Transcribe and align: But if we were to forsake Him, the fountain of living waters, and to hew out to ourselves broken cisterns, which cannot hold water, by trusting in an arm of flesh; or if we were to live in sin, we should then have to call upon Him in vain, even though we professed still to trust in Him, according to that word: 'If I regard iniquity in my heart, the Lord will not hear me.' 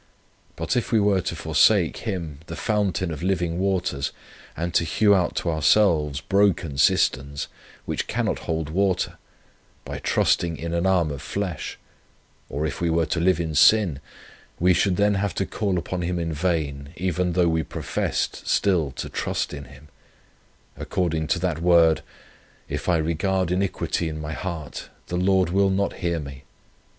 But 0.55 0.75
if 0.75 0.91
we 0.91 0.99
were 0.99 1.21
to 1.21 1.35
forsake 1.35 1.97
Him, 1.97 2.39
the 2.47 2.55
fountain 2.55 3.11
of 3.11 3.21
living 3.21 3.59
waters, 3.59 4.11
and 4.57 4.73
to 4.73 4.83
hew 4.83 5.13
out 5.13 5.35
to 5.35 5.51
ourselves 5.51 6.21
broken 6.21 6.79
cisterns, 6.79 7.47
which 7.85 8.07
cannot 8.07 8.39
hold 8.49 8.71
water, 8.71 9.19
by 9.85 9.99
trusting 9.99 10.57
in 10.57 10.73
an 10.73 10.87
arm 10.87 11.11
of 11.11 11.21
flesh; 11.21 11.77
or 12.49 12.65
if 12.65 12.81
we 12.81 12.89
were 12.89 13.05
to 13.05 13.19
live 13.19 13.39
in 13.39 13.53
sin, 13.53 13.99
we 14.59 14.73
should 14.73 14.97
then 14.97 15.13
have 15.13 15.35
to 15.35 15.45
call 15.45 15.77
upon 15.77 16.01
Him 16.01 16.17
in 16.17 16.33
vain, 16.33 16.89
even 16.97 17.33
though 17.33 17.47
we 17.47 17.61
professed 17.61 18.47
still 18.47 18.89
to 18.93 19.07
trust 19.07 19.53
in 19.53 19.65
Him, 19.65 19.87
according 20.75 21.27
to 21.27 21.37
that 21.41 21.61
word: 21.61 22.01
'If 22.67 22.89
I 22.89 22.97
regard 22.97 23.51
iniquity 23.51 24.09
in 24.09 24.19
my 24.19 24.33
heart, 24.33 24.89
the 25.09 25.17
Lord 25.17 25.51
will 25.51 25.69
not 25.69 25.97
hear 25.97 26.19
me.' 26.19 26.43